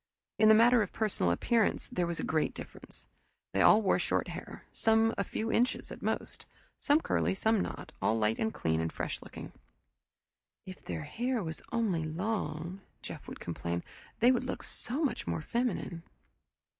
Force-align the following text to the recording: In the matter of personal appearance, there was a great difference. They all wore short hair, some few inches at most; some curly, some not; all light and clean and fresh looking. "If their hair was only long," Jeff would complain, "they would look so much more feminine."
In 0.39 0.49
the 0.49 0.55
matter 0.55 0.81
of 0.81 0.91
personal 0.91 1.31
appearance, 1.31 1.87
there 1.91 2.07
was 2.07 2.19
a 2.19 2.23
great 2.23 2.55
difference. 2.55 3.05
They 3.53 3.61
all 3.61 3.83
wore 3.83 3.99
short 3.99 4.29
hair, 4.29 4.65
some 4.73 5.13
few 5.23 5.51
inches 5.51 5.91
at 5.91 6.01
most; 6.01 6.47
some 6.79 7.01
curly, 7.01 7.35
some 7.35 7.59
not; 7.61 7.91
all 8.01 8.17
light 8.17 8.39
and 8.39 8.51
clean 8.51 8.81
and 8.81 8.91
fresh 8.91 9.21
looking. 9.21 9.51
"If 10.65 10.83
their 10.83 11.03
hair 11.03 11.43
was 11.43 11.61
only 11.71 12.03
long," 12.03 12.81
Jeff 13.03 13.27
would 13.27 13.39
complain, 13.39 13.83
"they 14.21 14.31
would 14.31 14.45
look 14.45 14.63
so 14.63 15.03
much 15.03 15.27
more 15.27 15.43
feminine." 15.43 16.01